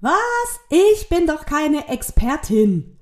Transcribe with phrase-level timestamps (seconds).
[0.00, 0.60] Was?
[0.70, 2.96] Ich bin doch keine Expertin.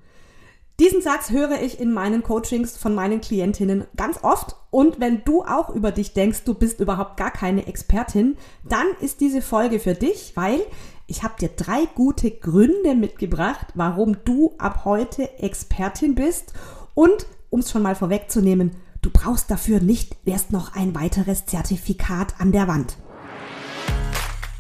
[0.81, 4.57] Diesen Satz höre ich in meinen Coachings von meinen Klientinnen ganz oft.
[4.71, 8.37] Und wenn du auch über dich denkst, du bist überhaupt gar keine Expertin,
[8.69, 10.61] dann ist diese Folge für dich, weil
[11.07, 16.53] ich habe dir drei gute Gründe mitgebracht, warum du ab heute Expertin bist.
[16.95, 18.73] Und um es schon mal vorwegzunehmen,
[19.03, 22.99] du brauchst dafür nicht erst noch ein weiteres Zertifikat an der Wand.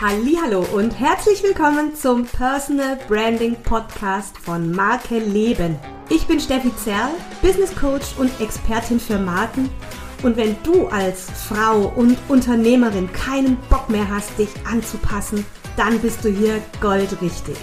[0.00, 5.76] Hallo und herzlich willkommen zum Personal Branding Podcast von Marke Leben.
[6.08, 7.10] Ich bin Steffi Zerl,
[7.42, 9.68] Business Coach und Expertin für Marken.
[10.22, 15.44] Und wenn du als Frau und Unternehmerin keinen Bock mehr hast, dich anzupassen,
[15.76, 17.56] dann bist du hier goldrichtig.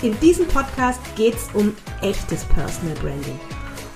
[0.00, 3.38] In diesem Podcast geht es um echtes Personal Branding.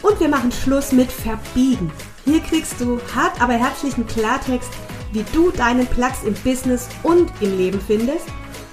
[0.03, 1.91] Und wir machen Schluss mit Verbiegen.
[2.27, 4.75] Hier kriegst du hart aber herzlichen Klartext
[5.13, 8.27] wie du deinen Platz im Business und im Leben findest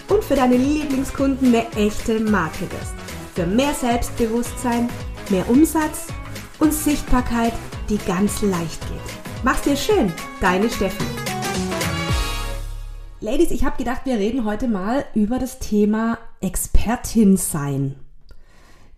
[0.10, 2.94] und für deine Lieblingskunden eine echte Marke wirst.
[3.34, 4.90] Für mehr Selbstbewusstsein,
[5.30, 6.08] mehr Umsatz
[6.60, 7.54] und Sichtbarkeit,
[7.90, 9.44] die ganz leicht geht.
[9.44, 11.04] Mach's dir schön, deine Steffi.
[13.22, 17.96] Ladies, ich habe gedacht, wir reden heute mal über das Thema Expertin sein.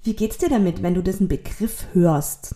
[0.03, 2.55] Wie geht's dir damit, wenn du diesen Begriff hörst?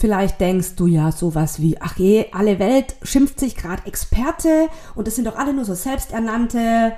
[0.00, 5.06] Vielleicht denkst du ja sowas wie, ach je, alle Welt schimpft sich gerade Experte und
[5.06, 6.94] es sind doch alle nur so selbsternannte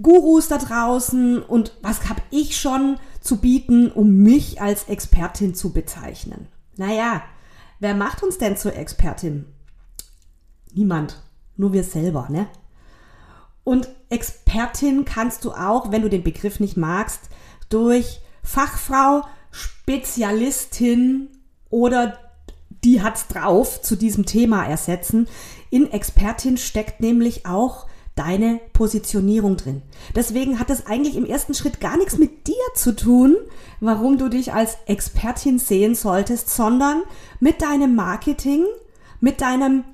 [0.00, 5.72] Gurus da draußen und was habe ich schon zu bieten, um mich als Expertin zu
[5.72, 6.46] bezeichnen?
[6.76, 7.24] Naja,
[7.80, 9.46] wer macht uns denn zur Expertin?
[10.72, 11.24] Niemand,
[11.56, 12.46] nur wir selber, ne?
[13.64, 17.30] Und Expertin kannst du auch, wenn du den Begriff nicht magst,
[17.68, 21.30] durch Fachfrau, Spezialistin
[21.68, 22.20] oder
[22.84, 25.26] die hat's drauf zu diesem Thema ersetzen.
[25.70, 29.82] In Expertin steckt nämlich auch deine Positionierung drin.
[30.14, 33.36] Deswegen hat es eigentlich im ersten Schritt gar nichts mit dir zu tun,
[33.80, 37.02] warum du dich als Expertin sehen solltest, sondern
[37.40, 38.64] mit deinem Marketing,
[39.20, 39.84] mit deinem,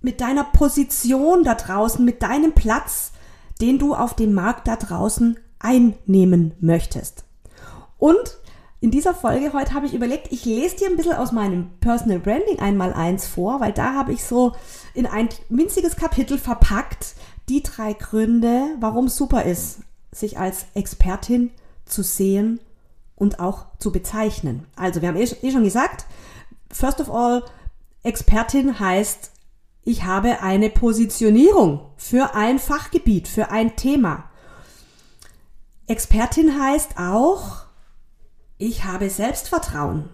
[0.00, 3.12] mit deiner Position da draußen, mit deinem Platz,
[3.60, 7.24] den du auf dem Markt da draußen einnehmen möchtest.
[7.98, 8.38] Und
[8.84, 12.18] in dieser Folge heute habe ich überlegt, ich lese dir ein bisschen aus meinem Personal
[12.18, 14.52] Branding einmal eins vor, weil da habe ich so
[14.92, 17.14] in ein winziges Kapitel verpackt
[17.48, 19.78] die drei Gründe, warum es super ist,
[20.12, 21.50] sich als Expertin
[21.86, 22.60] zu sehen
[23.16, 24.66] und auch zu bezeichnen.
[24.76, 26.04] Also, wir haben eh, eh schon gesagt,
[26.70, 27.42] first of all,
[28.02, 29.30] Expertin heißt,
[29.84, 34.24] ich habe eine Positionierung für ein Fachgebiet, für ein Thema.
[35.86, 37.63] Expertin heißt auch,
[38.58, 40.08] ich habe Selbstvertrauen.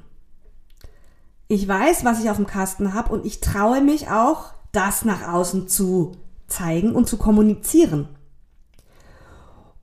[1.49, 5.27] Ich weiß, was ich auf dem Kasten habe und ich traue mich auch, das nach
[5.33, 6.13] außen zu
[6.47, 8.09] zeigen und zu kommunizieren.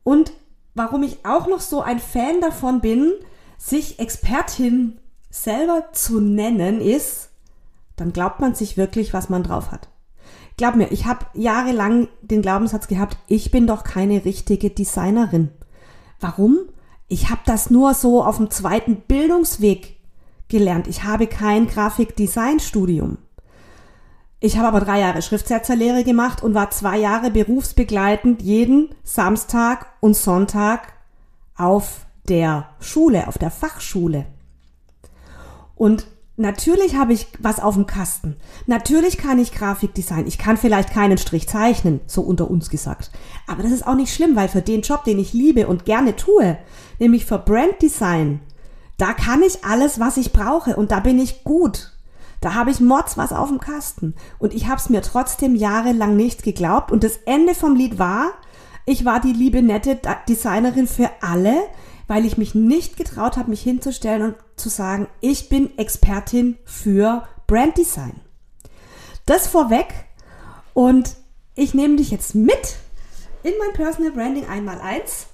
[0.03, 0.31] Und
[0.75, 3.11] warum ich auch noch so ein Fan davon bin,
[3.57, 7.29] sich Expertin selber zu nennen, ist,
[7.97, 9.89] dann glaubt man sich wirklich, was man drauf hat.
[10.55, 15.49] Glaub mir, ich habe jahrelang den Glaubenssatz gehabt, ich bin doch keine richtige Designerin.
[16.19, 16.59] Warum?
[17.07, 19.97] Ich habe das nur so auf dem zweiten Bildungsweg
[20.49, 20.87] gelernt.
[20.87, 23.17] Ich habe kein Grafikdesignstudium.
[24.39, 30.15] Ich habe aber drei Jahre Schriftsetzerlehre gemacht und war zwei Jahre berufsbegleitend jeden Samstag und
[30.15, 30.93] Sonntag
[31.55, 34.25] auf der Schule, auf der Fachschule.
[35.75, 36.05] Und
[36.39, 38.35] Natürlich habe ich was auf dem Kasten.
[38.67, 40.27] Natürlich kann ich Grafikdesign.
[40.27, 43.09] Ich kann vielleicht keinen Strich zeichnen, so unter uns gesagt.
[43.47, 46.15] Aber das ist auch nicht schlimm, weil für den Job, den ich liebe und gerne
[46.15, 46.59] tue,
[46.99, 48.41] nämlich für Branddesign,
[48.97, 51.93] da kann ich alles, was ich brauche und da bin ich gut.
[52.39, 54.13] Da habe ich Mods was auf dem Kasten.
[54.37, 56.91] Und ich habe es mir trotzdem jahrelang nicht geglaubt.
[56.91, 58.33] Und das Ende vom Lied war,
[58.85, 59.99] ich war die liebe nette
[60.29, 61.55] Designerin für alle,
[62.07, 67.27] weil ich mich nicht getraut habe, mich hinzustellen und zu sagen, ich bin Expertin für
[67.45, 68.21] Branddesign.
[69.25, 69.93] Das vorweg
[70.73, 71.15] und
[71.55, 72.77] ich nehme dich jetzt mit
[73.43, 75.27] in mein Personal Branding einmal eins.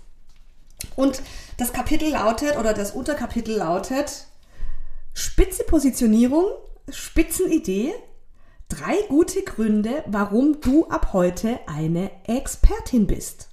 [0.96, 1.22] Und
[1.58, 4.28] das Kapitel lautet oder das Unterkapitel lautet
[5.14, 6.46] Spitze Positionierung,
[6.90, 7.94] Spitzenidee,
[8.68, 13.50] drei gute Gründe, warum du ab heute eine Expertin bist.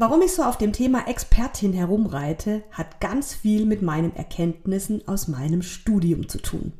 [0.00, 5.26] Warum ich so auf dem Thema Expertin herumreite, hat ganz viel mit meinen Erkenntnissen aus
[5.26, 6.72] meinem Studium zu tun.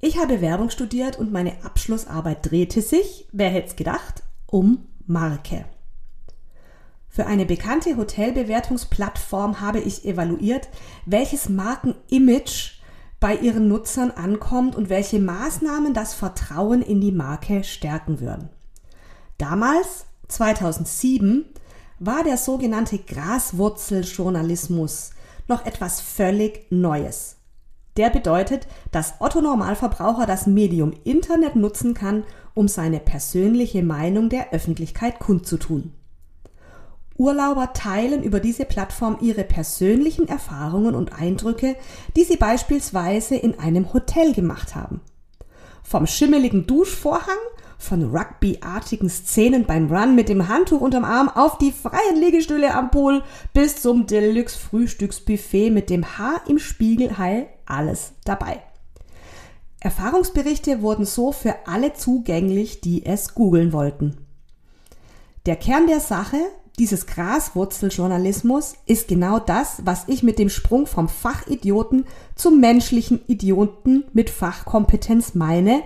[0.00, 5.66] Ich habe Werbung studiert und meine Abschlussarbeit drehte sich, wer hätte es gedacht, um Marke.
[7.06, 10.70] Für eine bekannte Hotelbewertungsplattform habe ich evaluiert,
[11.04, 12.80] welches Markenimage
[13.20, 18.48] bei ihren Nutzern ankommt und welche Maßnahmen das Vertrauen in die Marke stärken würden.
[19.36, 21.44] Damals, 2007,
[22.04, 25.12] war der sogenannte Graswurzeljournalismus
[25.46, 27.36] noch etwas völlig Neues.
[27.96, 34.52] Der bedeutet, dass Otto Normalverbraucher das Medium Internet nutzen kann, um seine persönliche Meinung der
[34.52, 35.92] Öffentlichkeit kundzutun.
[37.18, 41.76] Urlauber teilen über diese Plattform ihre persönlichen Erfahrungen und Eindrücke,
[42.16, 45.00] die sie beispielsweise in einem Hotel gemacht haben.
[45.84, 47.38] Vom schimmeligen Duschvorhang,
[47.82, 52.90] von rugbyartigen Szenen beim Run mit dem Handtuch unterm Arm auf die freien Liegestühle am
[52.90, 58.62] Pool bis zum Deluxe Frühstücksbuffet mit dem Haar im Spiegelheil alles dabei.
[59.80, 64.16] Erfahrungsberichte wurden so für alle zugänglich, die es googeln wollten.
[65.44, 66.38] Der Kern der Sache
[66.78, 74.04] dieses Graswurzeljournalismus ist genau das, was ich mit dem Sprung vom Fachidioten zum menschlichen Idioten
[74.12, 75.82] mit Fachkompetenz meine.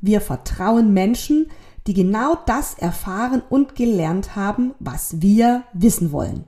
[0.00, 1.50] Wir vertrauen Menschen,
[1.86, 6.44] die genau das erfahren und gelernt haben, was wir wissen wollen.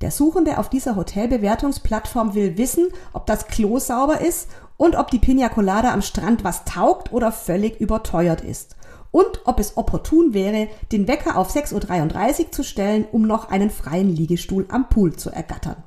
[0.00, 5.18] Der Suchende auf dieser Hotelbewertungsplattform will wissen, ob das Klo sauber ist und ob die
[5.18, 8.76] Pina Colada am Strand was taugt oder völlig überteuert ist
[9.12, 13.70] und ob es opportun wäre, den Wecker auf 6.33 Uhr zu stellen, um noch einen
[13.70, 15.84] freien Liegestuhl am Pool zu ergattern.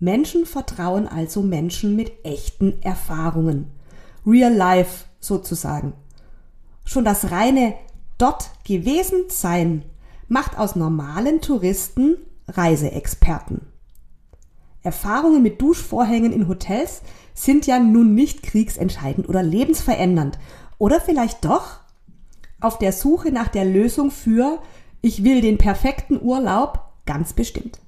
[0.00, 3.70] Menschen vertrauen also Menschen mit echten Erfahrungen.
[4.26, 5.92] Real life sozusagen.
[6.84, 7.74] Schon das reine
[8.18, 9.84] dort gewesen sein
[10.28, 12.16] macht aus normalen Touristen
[12.48, 13.62] Reiseexperten.
[14.82, 17.02] Erfahrungen mit Duschvorhängen in Hotels
[17.34, 20.38] sind ja nun nicht kriegsentscheidend oder lebensverändernd.
[20.78, 21.80] Oder vielleicht doch?
[22.60, 24.60] auf der Suche nach der Lösung für
[25.00, 27.80] ich will den perfekten Urlaub ganz bestimmt.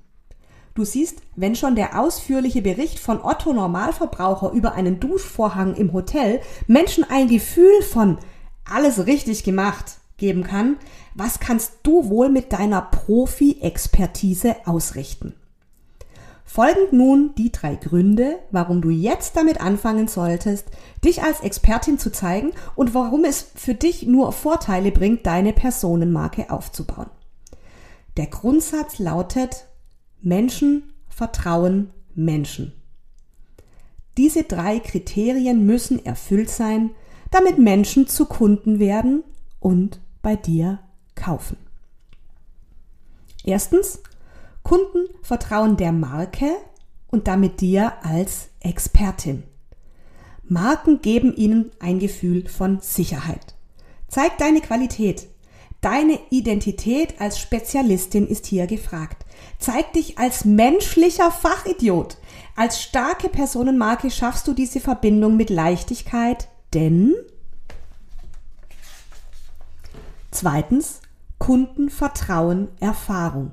[0.74, 6.40] Du siehst, wenn schon der ausführliche Bericht von Otto Normalverbraucher über einen Duschvorhang im Hotel
[6.66, 8.18] Menschen ein Gefühl von
[8.64, 10.76] alles richtig gemacht geben kann,
[11.14, 15.34] was kannst du wohl mit deiner Profi-Expertise ausrichten?
[16.44, 20.66] Folgend nun die drei Gründe, warum du jetzt damit anfangen solltest,
[21.04, 26.50] dich als Expertin zu zeigen und warum es für dich nur Vorteile bringt, deine Personenmarke
[26.50, 27.10] aufzubauen.
[28.18, 29.66] Der Grundsatz lautet,
[30.22, 32.72] Menschen vertrauen Menschen.
[34.16, 36.90] Diese drei Kriterien müssen erfüllt sein,
[37.30, 39.24] damit Menschen zu Kunden werden
[39.58, 40.80] und bei dir
[41.14, 41.56] kaufen.
[43.44, 44.00] Erstens,
[44.62, 46.50] Kunden vertrauen der Marke
[47.08, 49.42] und damit dir als Expertin.
[50.44, 53.54] Marken geben ihnen ein Gefühl von Sicherheit.
[54.08, 55.28] Zeig deine Qualität.
[55.82, 59.26] Deine Identität als Spezialistin ist hier gefragt.
[59.58, 62.18] Zeig dich als menschlicher Fachidiot.
[62.54, 67.14] Als starke Personenmarke schaffst du diese Verbindung mit Leichtigkeit, denn
[70.30, 71.00] zweitens,
[71.38, 73.50] Kunden vertrauen Erfahrung.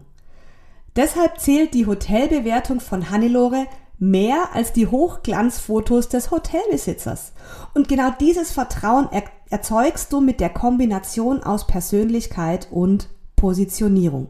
[0.96, 3.66] Deshalb zählt die Hotelbewertung von Hannelore
[4.00, 7.34] mehr als die Hochglanzfotos des Hotelbesitzers.
[7.74, 14.30] Und genau dieses Vertrauen er erzeugst du mit der Kombination aus Persönlichkeit und Positionierung.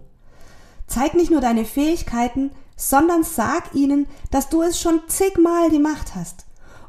[0.88, 6.45] Zeig nicht nur deine Fähigkeiten, sondern sag ihnen, dass du es schon zigmal gemacht hast.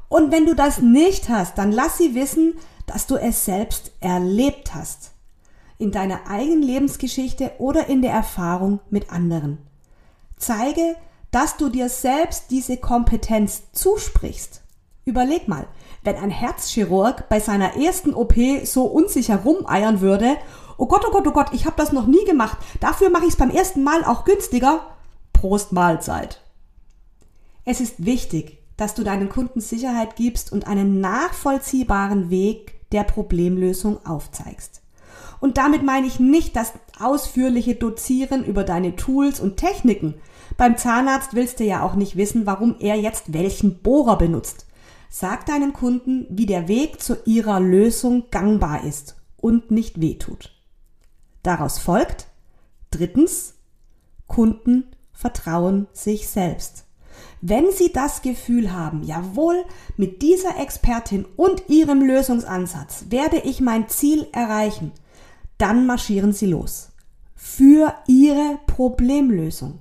[0.08, 2.54] Und wenn du das nicht hast, dann lass sie wissen,
[2.86, 5.12] dass du es selbst erlebt hast.
[5.78, 9.58] In deiner eigenen Lebensgeschichte oder in der Erfahrung mit anderen.
[10.36, 10.96] Zeige,
[11.30, 14.62] dass du dir selbst diese Kompetenz zusprichst.
[15.04, 15.66] Überleg mal,
[16.02, 18.34] wenn ein Herzchirurg bei seiner ersten OP
[18.64, 20.36] so unsicher rumeiern würde,
[20.76, 23.30] oh Gott, oh Gott, oh Gott, ich habe das noch nie gemacht, dafür mache ich
[23.30, 24.80] es beim ersten Mal auch günstiger.
[25.32, 26.40] Prost Mahlzeit.
[27.64, 34.04] Es ist wichtig, dass du deinen Kunden Sicherheit gibst und einen nachvollziehbaren Weg der Problemlösung
[34.04, 34.82] aufzeigst.
[35.38, 40.14] Und damit meine ich nicht das ausführliche Dozieren über deine Tools und Techniken,
[40.56, 44.66] beim Zahnarzt willst du ja auch nicht wissen, warum er jetzt welchen Bohrer benutzt.
[45.08, 50.52] Sag deinen Kunden, wie der Weg zu ihrer Lösung gangbar ist und nicht wehtut.
[51.42, 52.26] Daraus folgt
[52.90, 53.54] drittens,
[54.26, 56.84] Kunden vertrauen sich selbst.
[57.42, 59.64] Wenn Sie das Gefühl haben, jawohl,
[59.96, 64.92] mit dieser Expertin und Ihrem Lösungsansatz werde ich mein Ziel erreichen,
[65.58, 66.90] dann marschieren Sie los.
[67.34, 69.80] Für Ihre Problemlösung.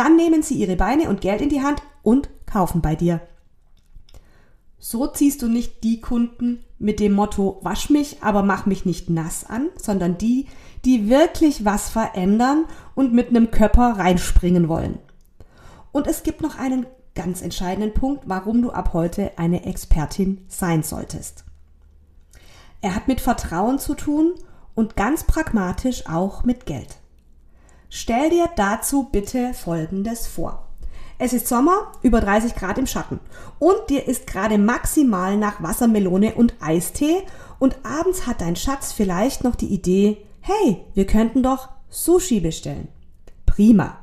[0.00, 3.20] Dann nehmen sie ihre Beine und Geld in die Hand und kaufen bei dir.
[4.78, 9.10] So ziehst du nicht die Kunden mit dem Motto, wasch mich, aber mach mich nicht
[9.10, 10.46] nass an, sondern die,
[10.86, 12.64] die wirklich was verändern
[12.94, 15.00] und mit einem Körper reinspringen wollen.
[15.92, 20.82] Und es gibt noch einen ganz entscheidenden Punkt, warum du ab heute eine Expertin sein
[20.82, 21.44] solltest.
[22.80, 24.32] Er hat mit Vertrauen zu tun
[24.74, 26.99] und ganz pragmatisch auch mit Geld.
[27.92, 30.68] Stell dir dazu bitte Folgendes vor.
[31.18, 33.18] Es ist Sommer, über 30 Grad im Schatten
[33.58, 37.24] und dir ist gerade maximal nach Wassermelone und Eistee
[37.58, 42.88] und abends hat dein Schatz vielleicht noch die Idee, hey, wir könnten doch Sushi bestellen.
[43.44, 43.98] Prima.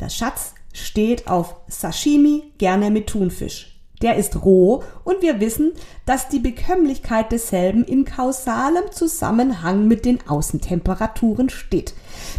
[0.00, 3.69] Der Schatz steht auf Sashimi gerne mit Thunfisch.
[4.02, 5.72] Der ist roh und wir wissen,
[6.06, 11.94] dass die Bekömmlichkeit desselben in kausalem Zusammenhang mit den Außentemperaturen steht.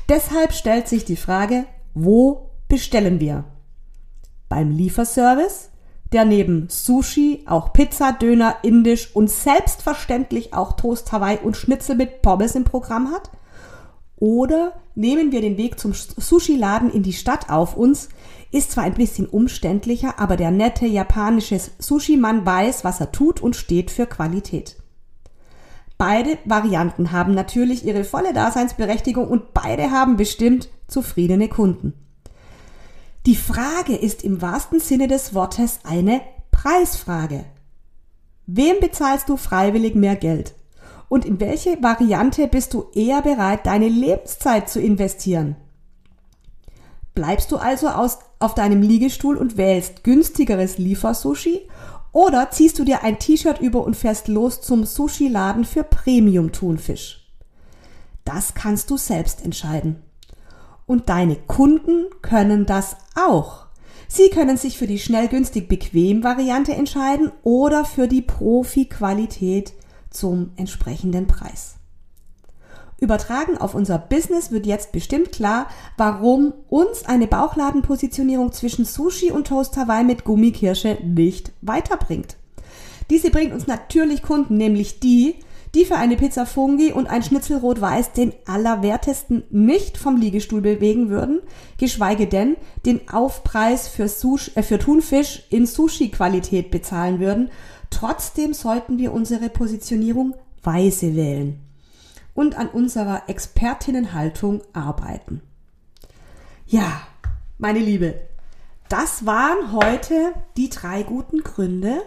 [0.10, 3.44] Deshalb stellt sich die Frage, wo bestellen wir?
[4.50, 5.70] Beim Lieferservice,
[6.12, 12.22] der neben Sushi auch Pizza, Döner, Indisch und selbstverständlich auch Toast Hawaii und Schnitzel mit
[12.22, 13.30] Pommes im Programm hat?
[14.18, 18.10] Oder nehmen wir den Weg zum Sushi-Laden in die Stadt auf uns,
[18.52, 23.56] ist zwar ein bisschen umständlicher, aber der nette japanische Sushi-Mann weiß, was er tut und
[23.56, 24.76] steht für Qualität.
[25.98, 31.94] Beide Varianten haben natürlich ihre volle Daseinsberechtigung und beide haben bestimmt zufriedene Kunden.
[33.28, 37.46] Die Frage ist im wahrsten Sinne des Wortes eine Preisfrage.
[38.48, 40.56] Wem bezahlst du freiwillig mehr Geld?
[41.08, 45.56] Und in welche Variante bist du eher bereit, deine Lebenszeit zu investieren?
[47.14, 51.68] Bleibst du also aus, auf deinem Liegestuhl und wählst günstigeres Liefersushi
[52.12, 57.26] oder ziehst du dir ein T-Shirt über und fährst los zum Sushi-Laden für Premium-Thunfisch?
[58.26, 60.02] Das kannst du selbst entscheiden.
[60.86, 63.66] Und deine Kunden können das auch.
[64.08, 69.74] Sie können sich für die schnell günstig bequem Variante entscheiden oder für die Profi-Qualität
[70.10, 71.76] zum entsprechenden Preis.
[73.02, 75.66] Übertragen auf unser Business wird jetzt bestimmt klar,
[75.98, 82.38] warum uns eine Bauchladenpositionierung zwischen Sushi und Toast Hawaii mit Gummikirsche nicht weiterbringt.
[83.10, 85.34] Diese bringt uns natürlich Kunden, nämlich die,
[85.74, 91.10] die für eine Pizza Fungi und ein Schnitzel Rot-Weiß den allerwertesten nicht vom Liegestuhl bewegen
[91.10, 91.40] würden,
[91.80, 92.56] geschweige denn
[92.86, 97.50] den Aufpreis für, Sushi, äh, für Thunfisch in Sushi-Qualität bezahlen würden.
[97.90, 101.71] Trotzdem sollten wir unsere Positionierung weise wählen
[102.34, 105.42] und an unserer Expertinnenhaltung arbeiten.
[106.66, 107.02] Ja,
[107.58, 108.16] meine Liebe,
[108.90, 112.02] das waren heute die drei guten Gründe,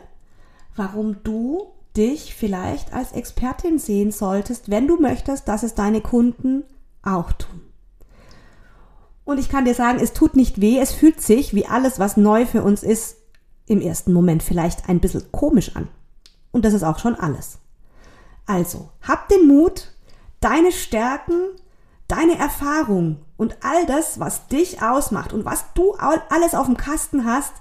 [0.76, 6.64] warum du dich vielleicht als Expertin sehen solltest, wenn du möchtest, dass es deine Kunden
[7.02, 7.60] auch tun.
[9.24, 12.16] Und ich kann dir sagen, es tut nicht weh, es fühlt sich, wie alles, was
[12.16, 13.16] neu für uns ist,
[13.66, 15.88] im ersten Moment vielleicht ein bisschen komisch an.
[16.52, 17.58] Und das ist auch schon alles.
[18.46, 19.93] Also, hab den Mut,
[20.44, 21.40] deine Stärken,
[22.06, 27.24] deine Erfahrung und all das, was dich ausmacht und was du alles auf dem Kasten
[27.24, 27.54] hast,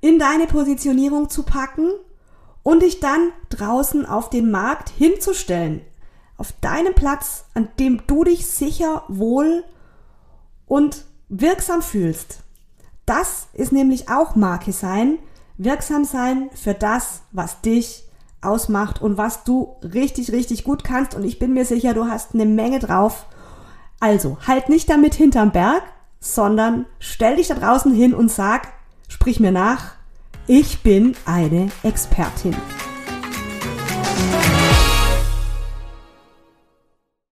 [0.00, 1.92] in deine Positionierung zu packen
[2.64, 5.82] und dich dann draußen auf den Markt hinzustellen.
[6.36, 9.64] Auf deinem Platz, an dem du dich sicher, wohl
[10.66, 12.40] und wirksam fühlst.
[13.06, 15.18] Das ist nämlich auch Marke sein,
[15.58, 18.05] wirksam sein für das, was dich
[18.46, 21.14] ausmacht und was du richtig, richtig gut kannst.
[21.14, 23.26] Und ich bin mir sicher, du hast eine Menge drauf.
[24.00, 25.82] Also, halt nicht damit hinterm Berg,
[26.20, 28.72] sondern stell dich da draußen hin und sag,
[29.08, 29.92] sprich mir nach,
[30.46, 32.54] ich bin eine Expertin.